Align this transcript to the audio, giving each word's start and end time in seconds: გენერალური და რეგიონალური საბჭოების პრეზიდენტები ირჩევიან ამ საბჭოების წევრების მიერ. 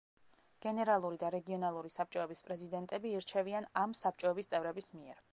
გენერალური 0.65 1.17
და 1.23 1.27
რეგიონალური 1.33 1.91
საბჭოების 1.95 2.41
პრეზიდენტები 2.47 3.11
ირჩევიან 3.19 3.67
ამ 3.83 3.93
საბჭოების 3.99 4.49
წევრების 4.55 4.89
მიერ. 4.95 5.21